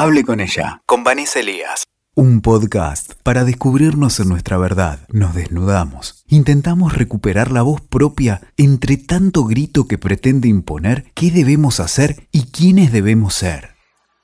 Hable 0.00 0.24
con 0.24 0.38
ella, 0.38 0.80
con 0.86 1.02
Vanessa 1.02 1.40
Elías. 1.40 1.88
Un 2.14 2.40
podcast 2.40 3.14
para 3.24 3.42
descubrirnos 3.42 4.20
en 4.20 4.28
nuestra 4.28 4.56
verdad. 4.56 5.00
Nos 5.08 5.34
desnudamos. 5.34 6.22
Intentamos 6.28 6.96
recuperar 6.96 7.50
la 7.50 7.62
voz 7.62 7.80
propia 7.80 8.40
entre 8.56 8.96
tanto 8.96 9.42
grito 9.42 9.88
que 9.88 9.98
pretende 9.98 10.46
imponer 10.46 11.10
qué 11.14 11.32
debemos 11.32 11.80
hacer 11.80 12.28
y 12.30 12.48
quiénes 12.52 12.92
debemos 12.92 13.34
ser. 13.34 13.74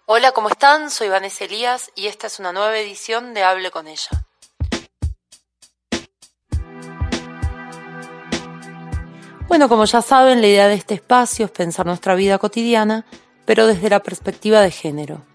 Hola, 0.06 0.30
¿cómo 0.30 0.48
están? 0.48 0.92
Soy 0.92 1.08
Vanessa 1.08 1.44
Elías 1.44 1.90
y 1.96 2.06
esta 2.06 2.28
es 2.28 2.38
una 2.38 2.52
nueva 2.52 2.78
edición 2.78 3.34
de 3.34 3.42
Hable 3.42 3.72
con 3.72 3.88
ella. 3.88 4.26
Bueno, 9.48 9.68
como 9.68 9.86
ya 9.86 10.02
saben, 10.02 10.40
la 10.40 10.46
idea 10.46 10.68
de 10.68 10.74
este 10.74 10.94
espacio 10.94 11.46
es 11.46 11.50
pensar 11.50 11.84
nuestra 11.84 12.14
vida 12.14 12.38
cotidiana, 12.38 13.04
pero 13.44 13.66
desde 13.66 13.90
la 13.90 14.04
perspectiva 14.04 14.60
de 14.60 14.70
género. 14.70 15.33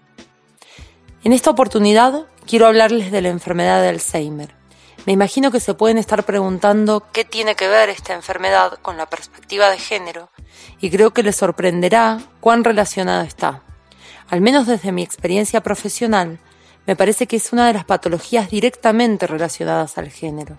En 1.22 1.34
esta 1.34 1.50
oportunidad 1.50 2.24
quiero 2.46 2.66
hablarles 2.66 3.12
de 3.12 3.20
la 3.20 3.28
enfermedad 3.28 3.82
de 3.82 3.90
Alzheimer. 3.90 4.54
Me 5.04 5.12
imagino 5.12 5.50
que 5.50 5.60
se 5.60 5.74
pueden 5.74 5.98
estar 5.98 6.24
preguntando 6.24 7.04
qué 7.12 7.26
tiene 7.26 7.54
que 7.56 7.68
ver 7.68 7.90
esta 7.90 8.14
enfermedad 8.14 8.78
con 8.80 8.96
la 8.96 9.04
perspectiva 9.04 9.68
de 9.68 9.78
género, 9.78 10.30
y 10.80 10.90
creo 10.90 11.12
que 11.12 11.22
les 11.22 11.36
sorprenderá 11.36 12.20
cuán 12.40 12.64
relacionado 12.64 13.22
está. 13.22 13.62
Al 14.30 14.40
menos 14.40 14.66
desde 14.66 14.92
mi 14.92 15.02
experiencia 15.02 15.62
profesional, 15.62 16.38
me 16.86 16.96
parece 16.96 17.26
que 17.26 17.36
es 17.36 17.52
una 17.52 17.66
de 17.66 17.74
las 17.74 17.84
patologías 17.84 18.48
directamente 18.48 19.26
relacionadas 19.26 19.98
al 19.98 20.08
género. 20.08 20.56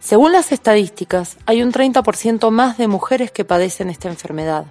Según 0.00 0.32
las 0.32 0.52
estadísticas, 0.52 1.36
hay 1.44 1.62
un 1.62 1.70
30% 1.70 2.50
más 2.50 2.78
de 2.78 2.88
mujeres 2.88 3.30
que 3.30 3.44
padecen 3.44 3.90
esta 3.90 4.08
enfermedad. 4.08 4.64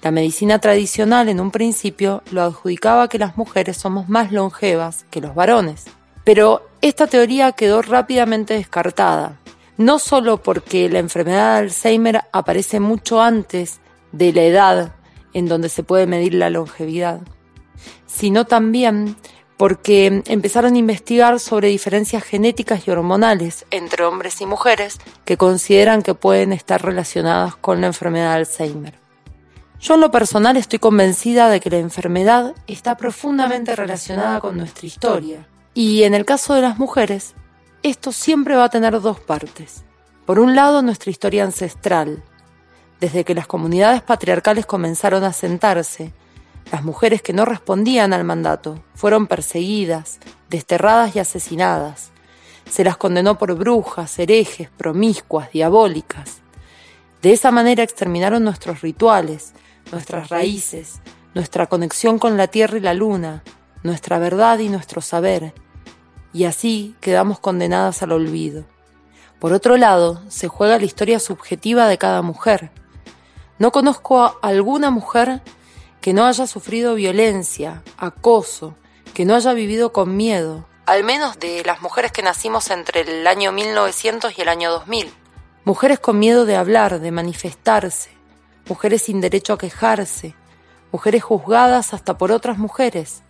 La 0.00 0.12
medicina 0.12 0.60
tradicional 0.60 1.28
en 1.28 1.40
un 1.40 1.50
principio 1.50 2.22
lo 2.30 2.42
adjudicaba 2.42 3.08
que 3.08 3.18
las 3.18 3.36
mujeres 3.36 3.76
somos 3.76 4.08
más 4.08 4.30
longevas 4.30 5.04
que 5.10 5.20
los 5.20 5.34
varones. 5.34 5.86
Pero 6.22 6.68
esta 6.82 7.08
teoría 7.08 7.52
quedó 7.52 7.82
rápidamente 7.82 8.54
descartada, 8.54 9.38
no 9.76 9.98
solo 9.98 10.42
porque 10.42 10.88
la 10.88 11.00
enfermedad 11.00 11.54
de 11.54 11.58
Alzheimer 11.66 12.20
aparece 12.32 12.78
mucho 12.78 13.20
antes 13.20 13.80
de 14.12 14.32
la 14.32 14.42
edad 14.42 14.92
en 15.34 15.46
donde 15.46 15.68
se 15.68 15.82
puede 15.82 16.06
medir 16.06 16.34
la 16.34 16.50
longevidad, 16.50 17.20
sino 18.06 18.44
también 18.44 19.16
porque 19.56 20.22
empezaron 20.26 20.74
a 20.74 20.78
investigar 20.78 21.40
sobre 21.40 21.68
diferencias 21.68 22.22
genéticas 22.22 22.86
y 22.86 22.92
hormonales 22.92 23.66
entre 23.72 24.04
hombres 24.04 24.40
y 24.40 24.46
mujeres 24.46 24.98
que 25.24 25.36
consideran 25.36 26.02
que 26.02 26.14
pueden 26.14 26.52
estar 26.52 26.82
relacionadas 26.84 27.56
con 27.56 27.80
la 27.80 27.88
enfermedad 27.88 28.30
de 28.30 28.36
Alzheimer. 28.36 28.97
Yo 29.80 29.94
en 29.94 30.00
lo 30.00 30.10
personal 30.10 30.56
estoy 30.56 30.80
convencida 30.80 31.48
de 31.48 31.60
que 31.60 31.70
la 31.70 31.78
enfermedad 31.78 32.54
está 32.66 32.96
profundamente 32.96 33.76
relacionada 33.76 34.40
con 34.40 34.56
nuestra 34.56 34.86
historia. 34.86 35.46
Y 35.72 36.02
en 36.02 36.14
el 36.14 36.24
caso 36.24 36.54
de 36.54 36.62
las 36.62 36.78
mujeres, 36.78 37.34
esto 37.84 38.10
siempre 38.10 38.56
va 38.56 38.64
a 38.64 38.70
tener 38.70 39.00
dos 39.00 39.20
partes. 39.20 39.84
Por 40.26 40.40
un 40.40 40.56
lado, 40.56 40.82
nuestra 40.82 41.10
historia 41.10 41.44
ancestral. 41.44 42.24
Desde 43.00 43.24
que 43.24 43.34
las 43.34 43.46
comunidades 43.46 44.02
patriarcales 44.02 44.66
comenzaron 44.66 45.22
a 45.22 45.32
sentarse, 45.32 46.12
las 46.72 46.82
mujeres 46.82 47.22
que 47.22 47.32
no 47.32 47.44
respondían 47.44 48.12
al 48.12 48.24
mandato 48.24 48.82
fueron 48.94 49.28
perseguidas, 49.28 50.18
desterradas 50.50 51.14
y 51.14 51.20
asesinadas. 51.20 52.10
Se 52.68 52.82
las 52.82 52.96
condenó 52.96 53.38
por 53.38 53.54
brujas, 53.54 54.18
herejes, 54.18 54.68
promiscuas, 54.76 55.52
diabólicas. 55.52 56.38
De 57.22 57.32
esa 57.32 57.52
manera 57.52 57.84
exterminaron 57.84 58.44
nuestros 58.44 58.82
rituales, 58.82 59.54
nuestras 59.92 60.28
raíces, 60.28 61.00
nuestra 61.34 61.66
conexión 61.66 62.18
con 62.18 62.36
la 62.36 62.48
tierra 62.48 62.78
y 62.78 62.80
la 62.80 62.94
luna, 62.94 63.42
nuestra 63.82 64.18
verdad 64.18 64.58
y 64.58 64.68
nuestro 64.68 65.00
saber, 65.00 65.54
y 66.32 66.44
así 66.44 66.96
quedamos 67.00 67.40
condenadas 67.40 68.02
al 68.02 68.12
olvido. 68.12 68.64
Por 69.38 69.52
otro 69.52 69.76
lado, 69.76 70.22
se 70.28 70.48
juega 70.48 70.78
la 70.78 70.84
historia 70.84 71.20
subjetiva 71.20 71.86
de 71.86 71.98
cada 71.98 72.22
mujer. 72.22 72.70
No 73.58 73.70
conozco 73.70 74.22
a 74.22 74.36
alguna 74.42 74.90
mujer 74.90 75.42
que 76.00 76.12
no 76.12 76.26
haya 76.26 76.46
sufrido 76.46 76.94
violencia, 76.94 77.82
acoso, 77.96 78.74
que 79.14 79.24
no 79.24 79.34
haya 79.34 79.52
vivido 79.52 79.92
con 79.92 80.16
miedo, 80.16 80.66
al 80.88 81.04
menos 81.04 81.38
de 81.38 81.62
las 81.64 81.82
mujeres 81.82 82.12
que 82.12 82.22
nacimos 82.22 82.70
entre 82.70 83.02
el 83.02 83.26
año 83.26 83.52
1900 83.52 84.38
y 84.38 84.40
el 84.40 84.48
año 84.48 84.70
2000. 84.70 85.12
Mujeres 85.64 85.98
con 85.98 86.18
miedo 86.18 86.46
de 86.46 86.56
hablar, 86.56 86.98
de 86.98 87.10
manifestarse, 87.10 88.10
mujeres 88.68 89.02
sin 89.02 89.20
derecho 89.20 89.54
a 89.54 89.58
quejarse, 89.58 90.34
mujeres 90.92 91.22
juzgadas 91.22 91.94
hasta 91.94 92.18
por 92.18 92.32
otras 92.32 92.58
mujeres, 92.58 93.22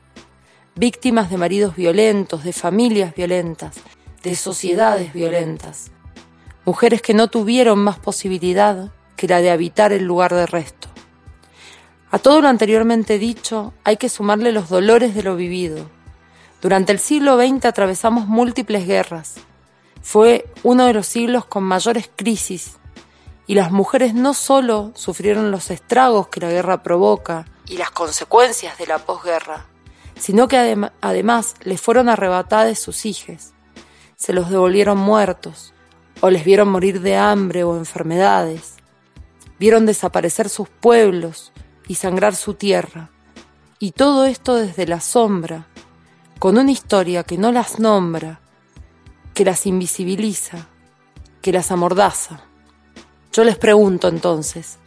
víctimas 0.74 1.30
de 1.30 1.38
maridos 1.38 1.76
violentos, 1.76 2.44
de 2.44 2.52
familias 2.52 3.14
violentas, 3.14 3.76
de 4.22 4.34
sociedades 4.34 5.12
violentas, 5.12 5.90
mujeres 6.64 7.02
que 7.02 7.14
no 7.14 7.28
tuvieron 7.28 7.78
más 7.78 7.98
posibilidad 7.98 8.92
que 9.16 9.28
la 9.28 9.40
de 9.40 9.50
habitar 9.50 9.92
el 9.92 10.04
lugar 10.04 10.34
de 10.34 10.46
resto. 10.46 10.88
A 12.10 12.18
todo 12.18 12.40
lo 12.40 12.48
anteriormente 12.48 13.18
dicho 13.18 13.74
hay 13.84 13.96
que 13.96 14.08
sumarle 14.08 14.52
los 14.52 14.68
dolores 14.68 15.14
de 15.14 15.22
lo 15.22 15.36
vivido. 15.36 15.90
Durante 16.62 16.92
el 16.92 16.98
siglo 16.98 17.36
XX 17.36 17.66
atravesamos 17.66 18.26
múltiples 18.26 18.86
guerras. 18.86 19.36
Fue 20.02 20.46
uno 20.62 20.86
de 20.86 20.94
los 20.94 21.06
siglos 21.06 21.44
con 21.44 21.64
mayores 21.64 22.10
crisis 22.14 22.78
y 23.48 23.56
las 23.56 23.72
mujeres 23.72 24.14
no 24.14 24.32
solo 24.34 24.92
sufrieron 24.94 25.50
los 25.50 25.72
estragos 25.72 26.28
que 26.28 26.38
la 26.38 26.50
guerra 26.50 26.84
provoca 26.84 27.46
y 27.66 27.76
las 27.76 27.90
consecuencias 27.90 28.78
de 28.78 28.86
la 28.86 28.98
posguerra, 28.98 29.66
sino 30.16 30.46
que 30.46 30.76
además 31.00 31.56
les 31.62 31.80
fueron 31.80 32.08
arrebatadas 32.08 32.78
sus 32.78 33.04
hijos, 33.04 33.54
se 34.14 34.32
los 34.32 34.50
devolvieron 34.50 34.98
muertos, 34.98 35.74
o 36.20 36.30
les 36.30 36.44
vieron 36.44 36.68
morir 36.68 37.00
de 37.00 37.16
hambre 37.16 37.64
o 37.64 37.76
enfermedades, 37.76 38.74
vieron 39.58 39.86
desaparecer 39.86 40.48
sus 40.48 40.68
pueblos, 40.68 41.52
y 41.88 41.94
sangrar 41.94 42.36
su 42.36 42.54
tierra. 42.54 43.10
Y 43.80 43.92
todo 43.92 44.26
esto 44.26 44.54
desde 44.54 44.86
la 44.86 45.00
sombra, 45.00 45.66
con 46.38 46.58
una 46.58 46.70
historia 46.70 47.24
que 47.24 47.38
no 47.38 47.50
las 47.50 47.80
nombra, 47.80 48.40
que 49.34 49.44
las 49.44 49.66
invisibiliza, 49.66 50.68
que 51.42 51.52
las 51.52 51.72
amordaza. 51.72 52.44
Yo 53.38 53.44
les 53.44 53.56
pregunto 53.56 54.08
entonces, 54.08 54.78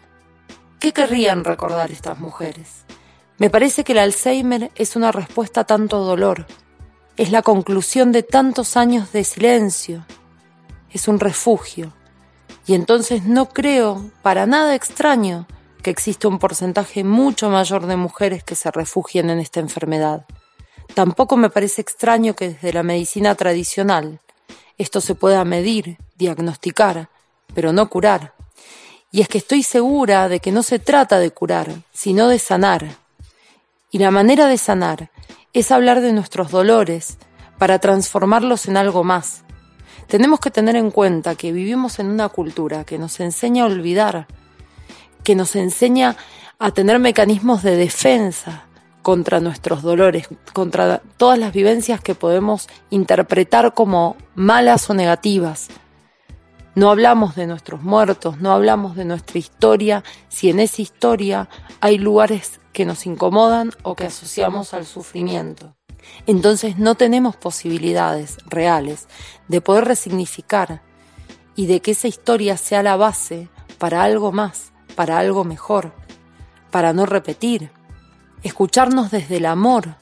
¿qué 0.78 0.92
querrían 0.92 1.46
recordar 1.46 1.90
estas 1.90 2.20
mujeres? 2.20 2.84
Me 3.38 3.50
parece 3.50 3.86
que 3.86 3.94
el 3.94 4.00
Alzheimer 4.00 4.72
es 4.76 4.98
una 4.98 5.14
respuesta 5.14 5.62
a 5.62 5.64
tanto 5.64 6.00
dolor, 6.00 6.46
es 7.16 7.32
la 7.32 7.44
conclusión 7.44 8.12
de 8.12 8.24
tantos 8.24 8.76
años 8.76 9.14
de 9.14 9.24
silencio, 9.24 10.06
es 10.90 11.08
un 11.08 11.22
refugio. 11.22 11.94
Y 12.68 12.74
entonces 12.74 13.24
no 13.24 13.48
creo 13.48 14.12
para 14.22 14.46
nada 14.46 14.76
extraño 14.76 15.48
que 15.82 15.90
existe 15.90 16.28
un 16.28 16.38
porcentaje 16.38 17.06
mucho 17.06 17.50
mayor 17.50 17.86
de 17.86 17.96
mujeres 17.96 18.44
que 18.44 18.56
se 18.56 18.70
refugian 18.70 19.30
en 19.30 19.40
esta 19.40 19.62
enfermedad. 19.62 20.26
Tampoco 20.94 21.38
me 21.38 21.50
parece 21.50 21.80
extraño 21.80 22.36
que 22.36 22.50
desde 22.50 22.74
la 22.74 22.84
medicina 22.84 23.34
tradicional 23.36 24.20
esto 24.78 25.00
se 25.00 25.16
pueda 25.16 25.46
medir, 25.46 26.00
diagnosticar, 26.18 27.08
pero 27.56 27.72
no 27.72 27.90
curar. 27.90 28.41
Y 29.12 29.22
es 29.22 29.28
que 29.28 29.40
estoy 29.40 29.62
segura 29.62 30.30
de 30.30 30.40
que 30.40 30.54
no 30.54 30.64
se 30.64 30.80
trata 30.80 31.20
de 31.20 31.32
curar, 31.32 31.70
sino 31.92 32.30
de 32.30 32.40
sanar. 32.40 32.96
Y 33.92 33.98
la 33.98 34.10
manera 34.10 34.48
de 34.48 34.58
sanar 34.58 35.12
es 35.52 35.72
hablar 35.72 36.00
de 36.00 36.14
nuestros 36.14 36.50
dolores 36.50 37.18
para 37.58 37.80
transformarlos 37.80 38.68
en 38.68 38.78
algo 38.78 39.04
más. 39.04 39.44
Tenemos 40.08 40.40
que 40.40 40.50
tener 40.50 40.78
en 40.78 40.92
cuenta 40.92 41.36
que 41.36 41.52
vivimos 41.52 42.00
en 42.00 42.08
una 42.08 42.30
cultura 42.30 42.86
que 42.86 42.98
nos 42.98 43.20
enseña 43.20 43.64
a 43.64 43.68
olvidar, 43.68 44.28
que 45.24 45.36
nos 45.36 45.56
enseña 45.56 46.16
a 46.58 46.72
tener 46.72 47.00
mecanismos 47.00 47.64
de 47.64 47.76
defensa 47.76 48.66
contra 49.02 49.40
nuestros 49.40 49.82
dolores, 49.82 50.30
contra 50.54 51.02
todas 51.18 51.38
las 51.38 51.52
vivencias 51.52 52.02
que 52.02 52.16
podemos 52.16 52.70
interpretar 52.90 53.74
como 53.74 54.16
malas 54.36 54.90
o 54.90 54.94
negativas. 54.94 55.68
No 56.76 56.90
hablamos 56.90 57.36
de 57.36 57.48
nuestros 57.48 57.82
muertos, 57.82 58.40
no 58.40 58.52
hablamos 58.52 58.96
de 58.96 59.06
nuestra 59.06 59.40
historia, 59.40 60.04
si 60.30 60.50
en 60.50 60.60
esa 60.60 60.82
historia 60.82 61.50
hay 61.82 61.98
lugares 61.98 62.60
que 62.74 62.86
nos 62.86 63.06
incomodan 63.06 63.72
o 63.84 63.96
que 63.96 64.06
asociamos 64.06 64.74
al 64.74 64.86
sufrimiento. 64.86 65.76
Entonces 66.26 66.78
no 66.78 66.96
tenemos 66.96 67.36
posibilidades 67.36 68.38
reales 68.46 69.08
de 69.48 69.62
poder 69.62 69.86
resignificar 69.86 70.82
y 71.56 71.66
de 71.68 71.82
que 71.82 71.92
esa 71.92 72.08
historia 72.08 72.58
sea 72.58 72.82
la 72.82 72.96
base 72.96 73.50
para 73.78 74.04
algo 74.04 74.32
más 74.32 74.72
para 74.92 75.18
algo 75.18 75.44
mejor, 75.44 75.92
para 76.70 76.94
no 76.94 77.06
repetir, 77.06 77.72
escucharnos 78.44 79.12
desde 79.12 79.38
el 79.38 79.46
amor, 79.46 79.96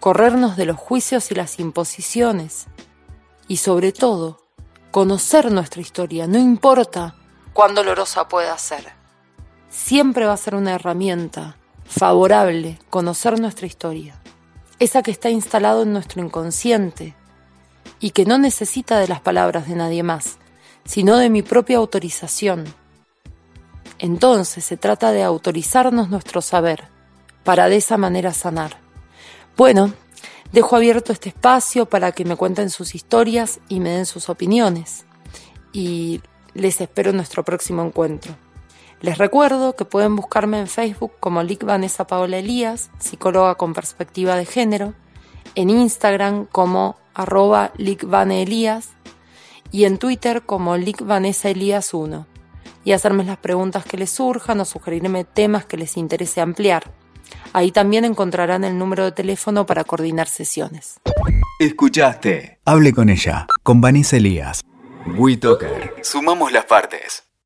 corrernos 0.00 0.56
de 0.56 0.66
los 0.66 0.76
juicios 0.76 1.30
y 1.30 1.34
las 1.34 1.60
imposiciones, 1.60 2.66
y 3.48 3.58
sobre 3.58 3.92
todo, 3.92 4.39
conocer 4.90 5.50
nuestra 5.52 5.80
historia, 5.80 6.26
no 6.26 6.38
importa 6.38 7.14
cuán 7.52 7.74
dolorosa 7.74 8.28
pueda 8.28 8.56
ser. 8.58 8.92
Siempre 9.68 10.26
va 10.26 10.32
a 10.32 10.36
ser 10.36 10.54
una 10.54 10.74
herramienta 10.74 11.56
favorable 11.84 12.78
conocer 12.90 13.38
nuestra 13.40 13.66
historia. 13.66 14.20
esa 14.80 15.02
que 15.02 15.10
está 15.10 15.28
instalado 15.28 15.82
en 15.82 15.92
nuestro 15.92 16.24
inconsciente 16.24 17.14
y 18.00 18.10
que 18.10 18.24
no 18.24 18.38
necesita 18.38 18.98
de 18.98 19.08
las 19.08 19.20
palabras 19.20 19.68
de 19.68 19.74
nadie 19.74 20.02
más, 20.02 20.38
sino 20.86 21.18
de 21.18 21.28
mi 21.28 21.42
propia 21.42 21.76
autorización. 21.76 22.64
Entonces 23.98 24.64
se 24.64 24.78
trata 24.78 25.12
de 25.12 25.22
autorizarnos 25.22 26.08
nuestro 26.08 26.40
saber, 26.40 26.88
para 27.44 27.68
de 27.68 27.76
esa 27.76 27.98
manera 27.98 28.32
sanar. 28.32 28.78
Bueno, 29.56 29.92
dejo 30.52 30.76
abierto 30.76 31.12
este 31.12 31.28
espacio 31.30 31.86
para 31.86 32.12
que 32.12 32.24
me 32.24 32.36
cuenten 32.36 32.70
sus 32.70 32.94
historias 32.94 33.60
y 33.68 33.80
me 33.80 33.90
den 33.90 34.06
sus 34.06 34.28
opiniones. 34.28 35.04
Y 35.72 36.20
les 36.54 36.80
espero 36.80 37.10
en 37.10 37.16
nuestro 37.16 37.44
próximo 37.44 37.82
encuentro. 37.82 38.34
Les 39.00 39.16
recuerdo 39.16 39.76
que 39.76 39.84
pueden 39.84 40.14
buscarme 40.14 40.60
en 40.60 40.66
Facebook 40.66 41.12
como 41.20 41.42
Lic 41.42 41.64
Vanessa 41.64 42.06
Paola 42.06 42.38
Elías, 42.38 42.90
psicóloga 42.98 43.54
con 43.54 43.72
perspectiva 43.72 44.36
de 44.36 44.44
género, 44.44 44.94
en 45.54 45.70
Instagram 45.70 46.44
como 46.46 46.96
arroba 47.14 47.72
Elías 47.78 48.90
y 49.72 49.84
en 49.84 49.98
Twitter 49.98 50.42
como 50.42 50.76
Lic 50.76 51.04
Vanessa 51.04 51.48
Elías 51.48 51.94
1 51.94 52.26
y 52.84 52.92
hacerme 52.92 53.24
las 53.24 53.38
preguntas 53.38 53.84
que 53.84 53.96
les 53.96 54.10
surjan 54.10 54.60
o 54.60 54.64
sugerirme 54.64 55.24
temas 55.24 55.64
que 55.64 55.76
les 55.76 55.96
interese 55.96 56.40
ampliar. 56.40 56.90
Ahí 57.52 57.72
también 57.72 58.04
encontrarán 58.04 58.64
el 58.64 58.78
número 58.78 59.04
de 59.04 59.12
teléfono 59.12 59.66
para 59.66 59.84
coordinar 59.84 60.28
sesiones. 60.28 61.00
Escuchaste. 61.58 62.60
Hable 62.64 62.92
con 62.92 63.08
ella, 63.08 63.46
con 63.62 63.80
Vanessa 63.80 64.16
Elías. 64.16 64.62
WeToker. 65.06 65.94
Sumamos 66.02 66.52
las 66.52 66.64
partes. 66.66 67.29